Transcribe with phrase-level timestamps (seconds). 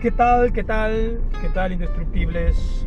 [0.00, 0.52] ¿Qué tal?
[0.52, 1.20] ¿Qué tal?
[1.40, 2.86] ¿Qué tal, indestructibles?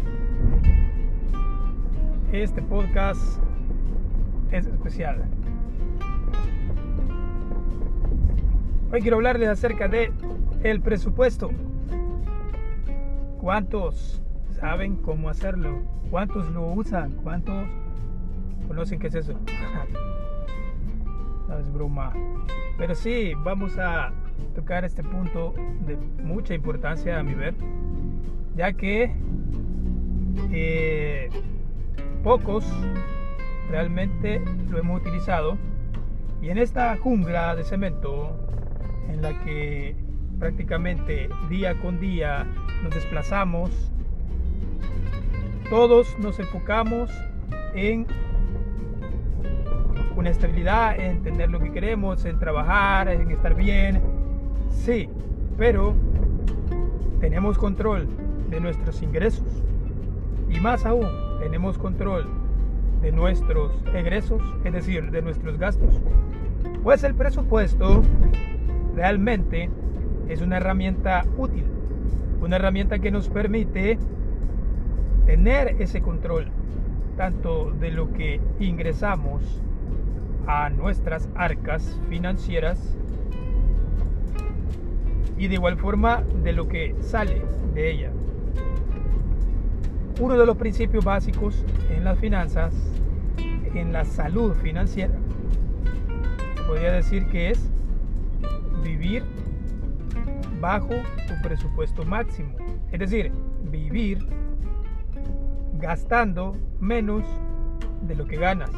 [2.32, 3.38] Este podcast
[4.50, 5.26] es especial.
[8.94, 10.14] Hoy quiero hablarles acerca de
[10.64, 11.52] el presupuesto.
[13.42, 14.24] ¿Cuántos
[14.54, 15.82] saben cómo hacerlo?
[16.10, 17.12] ¿Cuántos lo usan?
[17.24, 17.68] ¿Cuántos
[18.70, 19.34] conocen qué es eso?
[21.50, 22.14] no es broma.
[22.78, 24.14] Pero sí, vamos a
[24.56, 25.54] tocar este punto
[25.86, 27.56] de mucha importancia a mi ver,
[28.56, 29.12] ya que
[30.52, 31.30] eh,
[32.24, 32.66] pocos
[33.70, 35.58] realmente lo hemos utilizado
[36.42, 38.38] y en esta jungla de cemento
[39.10, 39.96] en la que
[40.40, 42.46] prácticamente día con día
[42.84, 43.92] nos desplazamos,
[45.70, 47.12] todos nos enfocamos
[47.76, 48.08] en
[50.16, 54.02] una estabilidad, en tener lo que queremos, en trabajar, en estar bien,
[54.72, 55.10] Sí,
[55.58, 55.94] pero
[57.20, 58.08] tenemos control
[58.50, 59.46] de nuestros ingresos
[60.50, 61.08] y más aún
[61.40, 62.28] tenemos control
[63.02, 66.02] de nuestros egresos, es decir, de nuestros gastos.
[66.84, 68.02] Pues el presupuesto
[68.96, 69.70] realmente
[70.28, 71.66] es una herramienta útil,
[72.42, 73.98] una herramienta que nos permite
[75.26, 76.48] tener ese control
[77.18, 79.62] tanto de lo que ingresamos
[80.48, 82.98] a nuestras arcas financieras
[85.42, 87.42] y de igual forma de lo que sale
[87.74, 88.12] de ella.
[90.20, 92.76] Uno de los principios básicos en las finanzas,
[93.74, 95.16] en la salud financiera,
[96.68, 97.72] podría decir que es
[98.84, 99.24] vivir
[100.60, 102.56] bajo tu presupuesto máximo.
[102.92, 103.32] Es decir,
[103.64, 104.24] vivir
[105.80, 107.24] gastando menos
[108.04, 108.70] de lo que ganas.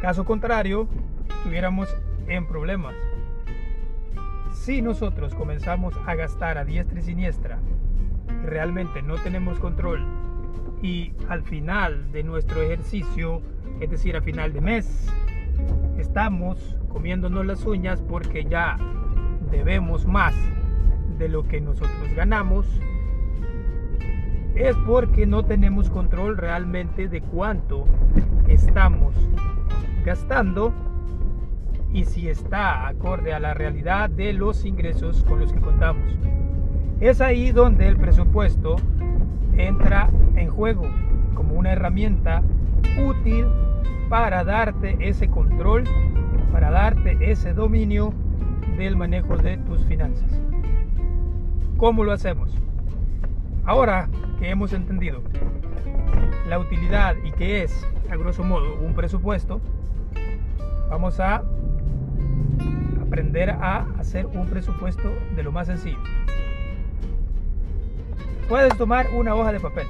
[0.00, 0.88] Caso contrario,
[1.28, 1.88] estuviéramos
[2.26, 2.96] en problemas
[4.60, 7.58] si nosotros comenzamos a gastar a diestra y siniestra
[8.44, 10.04] realmente no tenemos control
[10.82, 13.40] y al final de nuestro ejercicio,
[13.80, 15.08] es decir, a final de mes,
[15.98, 18.76] estamos comiéndonos las uñas porque ya
[19.50, 20.34] debemos más
[21.18, 22.66] de lo que nosotros ganamos,
[24.54, 27.86] es porque no tenemos control realmente de cuánto
[28.46, 29.14] estamos
[30.04, 30.74] gastando
[31.92, 36.04] y si está acorde a la realidad de los ingresos con los que contamos.
[37.00, 38.76] Es ahí donde el presupuesto
[39.56, 40.82] entra en juego
[41.34, 42.42] como una herramienta
[43.02, 43.46] útil
[44.08, 45.84] para darte ese control,
[46.52, 48.12] para darte ese dominio
[48.76, 50.40] del manejo de tus finanzas.
[51.76, 52.50] ¿Cómo lo hacemos?
[53.64, 54.08] Ahora
[54.38, 55.22] que hemos entendido
[56.48, 59.60] la utilidad y que es, a grosso modo, un presupuesto,
[60.90, 61.42] vamos a
[63.10, 65.98] aprender a hacer un presupuesto de lo más sencillo.
[68.48, 69.88] Puedes tomar una hoja de papel,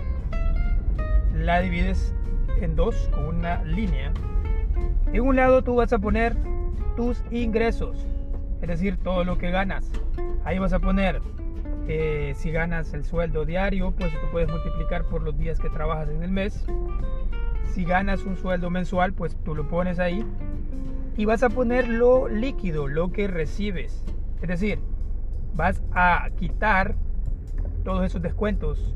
[1.34, 2.14] la divides
[2.62, 4.10] en dos con una línea.
[5.12, 6.34] En un lado tú vas a poner
[6.97, 8.06] tus ingresos,
[8.62, 9.92] es decir, todo lo que ganas.
[10.42, 11.20] Ahí vas a poner,
[11.88, 16.09] eh, si ganas el sueldo diario, pues tú puedes multiplicar por los días que trabajas
[16.09, 16.64] en el mes.
[17.64, 20.25] Si ganas un sueldo mensual, pues tú lo pones ahí
[21.20, 24.03] y vas a poner lo líquido, lo que recibes.
[24.41, 24.78] Es decir,
[25.54, 26.94] vas a quitar
[27.84, 28.94] todos esos descuentos.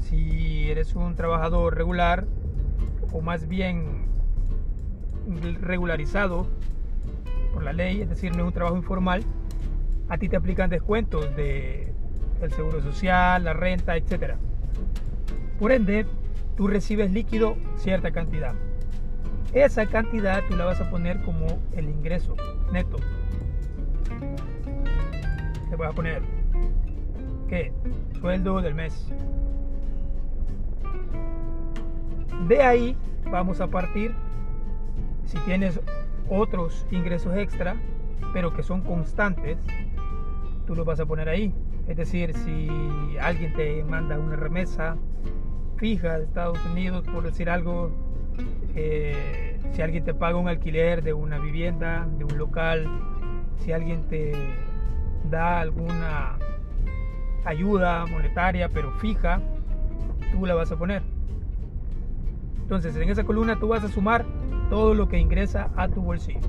[0.00, 2.24] Si eres un trabajador regular
[3.12, 4.06] o más bien
[5.60, 6.46] regularizado
[7.52, 9.22] por la ley, es decir, no es un trabajo informal,
[10.08, 11.92] a ti te aplican descuentos de
[12.40, 14.36] el seguro social, la renta, etc.
[15.58, 16.06] Por ende,
[16.56, 18.54] tú recibes líquido cierta cantidad.
[19.52, 22.36] Esa cantidad tú la vas a poner como el ingreso
[22.72, 22.98] neto.
[25.70, 26.22] Te voy a poner
[27.48, 27.72] ¿qué?
[28.20, 29.10] Sueldo del mes.
[32.46, 32.96] De ahí
[33.30, 34.14] vamos a partir
[35.24, 35.80] si tienes
[36.30, 37.76] otros ingresos extra,
[38.32, 39.58] pero que son constantes,
[40.66, 41.54] tú los vas a poner ahí.
[41.86, 42.68] Es decir, si
[43.20, 44.96] alguien te manda una remesa
[45.76, 47.90] fija de Estados Unidos, por decir algo,
[48.74, 52.86] eh, si alguien te paga un alquiler de una vivienda, de un local,
[53.58, 54.32] si alguien te
[55.30, 56.38] da alguna
[57.44, 59.40] ayuda monetaria pero fija,
[60.32, 61.02] tú la vas a poner.
[62.62, 64.24] Entonces en esa columna tú vas a sumar
[64.68, 66.40] todo lo que ingresa a tu bolsillo.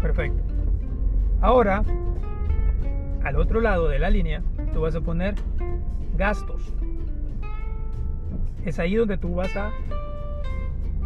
[0.00, 0.42] Perfecto.
[1.40, 1.84] Ahora,
[3.24, 4.42] al otro lado de la línea,
[4.72, 5.34] tú vas a poner
[6.16, 6.74] gastos.
[8.64, 9.70] Es ahí donde tú vas a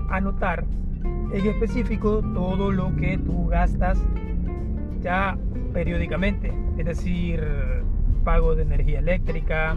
[0.08, 0.64] anotar
[1.32, 3.98] en específico todo lo que tú gastas
[5.00, 5.36] ya
[5.72, 6.52] periódicamente.
[6.78, 7.44] Es decir,
[8.24, 9.76] pago de energía eléctrica,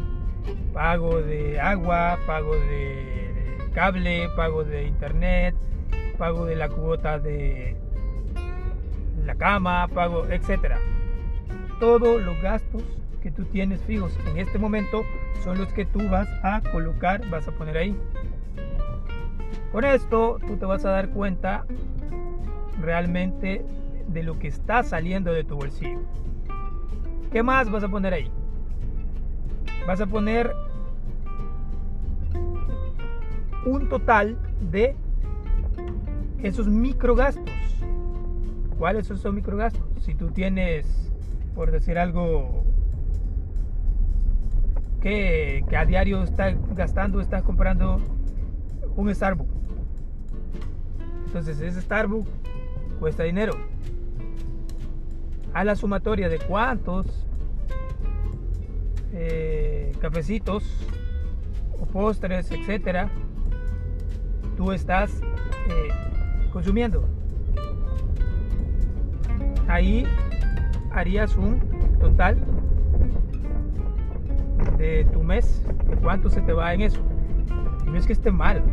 [0.74, 5.56] pago de agua, pago de cable, pago de internet,
[6.18, 7.76] pago de la cuota de
[9.26, 10.80] la cama, pago, etcétera.
[11.80, 12.84] Todos los gastos
[13.22, 15.04] que tú tienes fijos en este momento
[15.44, 17.96] son los que tú vas a colocar, vas a poner ahí.
[19.72, 21.66] Con esto tú te vas a dar cuenta
[22.82, 23.64] realmente
[24.08, 26.00] de lo que está saliendo de tu bolsillo.
[27.32, 28.32] ¿Qué más vas a poner ahí?
[29.86, 30.56] Vas a poner
[33.66, 34.40] un total
[34.72, 34.96] de
[36.42, 37.54] esos microgastos.
[38.80, 39.84] ¿Cuáles son esos microgastos?
[40.02, 41.12] Si tú tienes,
[41.54, 42.64] por decir algo,
[45.02, 48.02] que, que a diario estás gastando, estás comprando
[48.96, 49.59] un Starbucks.
[51.30, 52.28] Entonces ese Starbucks
[53.00, 53.54] cuesta dinero.
[55.54, 57.06] A la sumatoria de cuántos
[59.14, 60.64] eh, cafecitos
[61.80, 63.12] o postres, etcétera,
[64.58, 65.90] tú estás eh,
[66.52, 67.08] consumiendo.
[69.68, 70.08] Ahí
[70.92, 71.60] harías un
[72.00, 72.40] total
[74.80, 77.02] de tu mes, de cuánto se te va en eso.
[77.86, 78.64] Y no es que esté mal,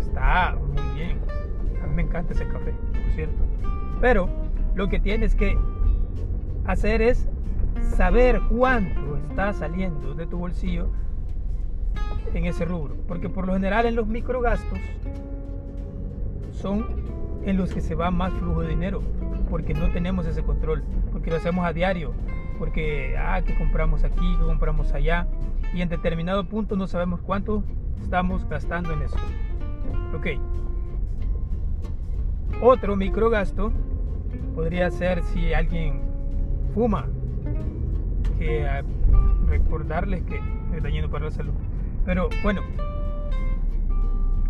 [0.00, 1.21] está muy bien.
[1.94, 3.42] Me encanta ese café, por cierto.
[4.00, 4.28] Pero
[4.74, 5.58] lo que tienes que
[6.64, 7.28] hacer es
[7.96, 10.88] saber cuánto está saliendo de tu bolsillo
[12.34, 12.96] en ese rubro.
[13.06, 14.78] Porque por lo general en los microgastos
[16.52, 16.86] son
[17.44, 19.02] en los que se va más flujo de dinero.
[19.50, 20.82] Porque no tenemos ese control.
[21.12, 22.12] Porque lo hacemos a diario.
[22.58, 25.26] Porque, ah, que compramos aquí, que compramos allá.
[25.74, 27.62] Y en determinado punto no sabemos cuánto
[28.00, 29.16] estamos gastando en eso.
[30.16, 30.26] Ok.
[32.64, 33.72] Otro microgasto
[34.54, 36.00] podría ser si alguien
[36.72, 37.08] fuma,
[39.48, 40.40] recordarles que
[40.72, 41.54] es dañino para la salud.
[42.04, 42.62] Pero bueno,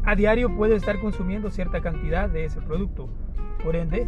[0.05, 3.09] a diario puede estar consumiendo cierta cantidad de ese producto.
[3.65, 4.07] Por ende,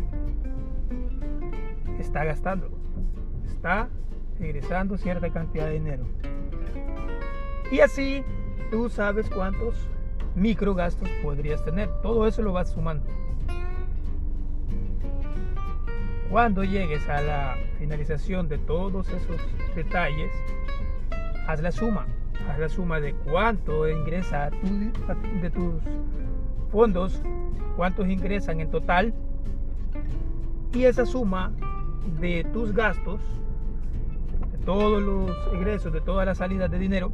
[1.98, 2.68] está gastando,
[3.46, 3.88] está
[4.38, 6.04] egresando cierta cantidad de dinero.
[7.72, 8.22] Y así
[8.70, 9.88] tú sabes cuántos
[10.34, 11.88] microgastos podrías tener.
[12.02, 13.23] Todo eso lo vas sumando.
[16.30, 19.40] Cuando llegues a la finalización de todos esos
[19.74, 20.32] detalles,
[21.46, 22.06] haz la suma.
[22.48, 24.50] Haz la suma de cuánto ingresa
[25.40, 25.82] de tus
[26.70, 27.22] fondos,
[27.76, 29.14] cuántos ingresan en total,
[30.72, 31.52] y esa suma
[32.20, 33.20] de tus gastos,
[34.52, 37.12] de todos los ingresos, de todas las salidas de dinero,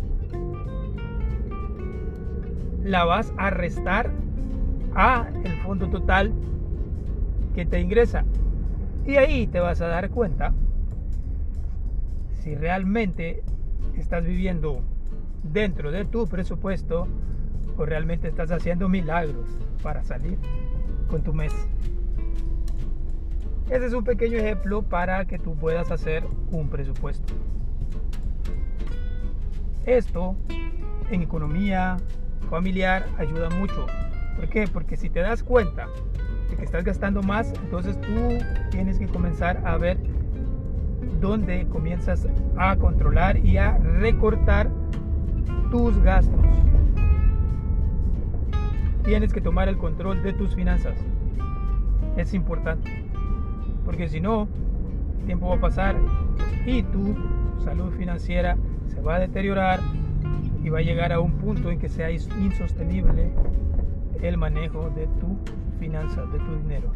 [2.82, 4.10] la vas a restar
[4.94, 6.32] a el fondo total
[7.54, 8.24] que te ingresa
[9.06, 10.52] y ahí te vas a dar cuenta
[12.42, 13.42] si realmente
[13.96, 14.82] estás viviendo
[15.42, 17.06] dentro de tu presupuesto
[17.76, 19.48] o realmente estás haciendo milagros
[19.82, 20.38] para salir
[21.08, 21.52] con tu mes.
[23.70, 27.32] Ese es un pequeño ejemplo para que tú puedas hacer un presupuesto.
[29.86, 30.36] Esto
[31.10, 31.96] en economía
[32.48, 33.86] familiar ayuda mucho.
[34.36, 34.66] ¿Por qué?
[34.66, 35.88] Porque si te das cuenta
[36.56, 38.38] que estás gastando más, entonces tú
[38.70, 39.98] tienes que comenzar a ver
[41.20, 44.70] dónde comienzas a controlar y a recortar
[45.70, 46.40] tus gastos.
[49.04, 50.94] Tienes que tomar el control de tus finanzas.
[52.16, 53.04] Es importante.
[53.84, 54.48] Porque si no,
[55.20, 55.96] el tiempo va a pasar
[56.66, 57.16] y tu
[57.64, 58.56] salud financiera
[58.88, 59.80] se va a deteriorar
[60.62, 63.32] y va a llegar a un punto en que sea insostenible
[64.22, 65.38] el manejo de tu
[65.80, 66.92] finanzas, de tu dinero.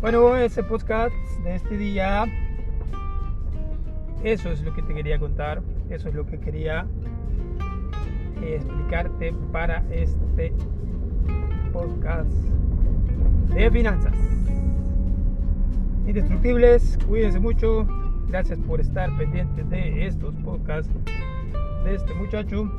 [0.00, 2.24] Bueno, ese podcast de este día,
[4.24, 6.86] eso es lo que te quería contar, eso es lo que quería
[8.42, 10.54] eh, explicarte para este
[11.70, 12.32] podcast
[13.54, 14.14] de finanzas.
[16.06, 17.86] Indestructibles, cuídense mucho,
[18.28, 20.90] gracias por estar pendientes de estos podcasts
[21.84, 22.70] de este muchacho.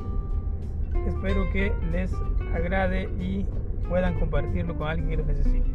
[1.06, 2.12] Espero que les
[2.54, 3.46] agrade y
[3.92, 5.70] puedan compartirlo con alguien que lo necesite.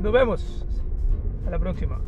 [0.00, 0.66] Nos vemos.
[1.46, 1.98] A la próxima.